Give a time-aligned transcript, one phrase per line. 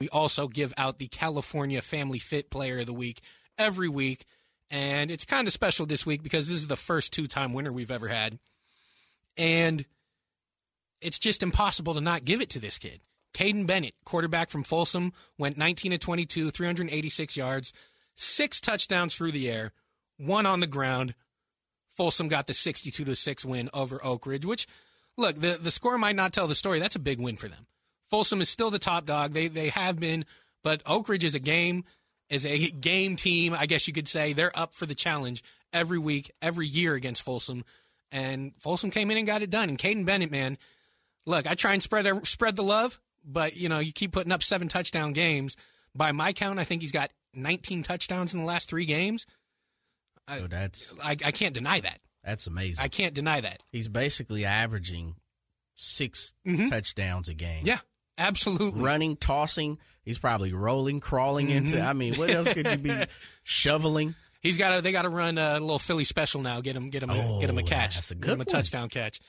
[0.00, 3.20] We also give out the California Family Fit Player of the Week
[3.58, 4.24] every week.
[4.70, 7.72] And it's kind of special this week because this is the first two time winner
[7.72, 8.38] we've ever had.
[9.36, 9.86] And
[11.00, 13.00] it's just impossible to not give it to this kid.
[13.32, 17.72] Caden Bennett, quarterback from Folsom, went 19 to 22, 386 yards,
[18.14, 19.72] six touchdowns through the air,
[20.16, 21.14] one on the ground.
[21.90, 24.66] Folsom got the 62 to 6 win over Oak Ridge, which,
[25.16, 26.78] look, the, the score might not tell the story.
[26.78, 27.66] That's a big win for them.
[28.06, 29.32] Folsom is still the top dog.
[29.32, 30.24] They, they have been,
[30.62, 31.84] but Oak Ridge is a game,
[32.28, 34.32] is a game team, I guess you could say.
[34.32, 37.64] They're up for the challenge every week, every year against Folsom.
[38.12, 39.68] And Folsom came in and got it done.
[39.68, 40.58] And Caden Bennett, man,
[41.26, 44.42] look, I try and spread spread the love, but you know, you keep putting up
[44.42, 45.56] seven touchdown games.
[45.94, 49.26] By my count, I think he's got 19 touchdowns in the last three games.
[50.28, 51.98] I, oh, that's I, I can't deny that.
[52.24, 52.82] That's amazing.
[52.84, 53.62] I can't deny that.
[53.70, 55.14] He's basically averaging
[55.76, 56.66] 6 mm-hmm.
[56.66, 57.62] touchdowns a game.
[57.64, 57.78] Yeah,
[58.18, 58.80] absolutely.
[58.80, 59.78] Running, tossing.
[60.04, 61.66] He's probably rolling, crawling mm-hmm.
[61.66, 61.80] into.
[61.80, 62.94] I mean, what else could you be
[63.42, 64.14] shoveling?
[64.40, 64.82] He's got to.
[64.82, 66.60] They got to run a little Philly special now.
[66.60, 66.90] Get him.
[66.90, 67.10] Get him.
[67.10, 67.96] A, oh, get him a catch.
[67.96, 68.46] That's a good get him one.
[68.48, 69.20] a touchdown catch.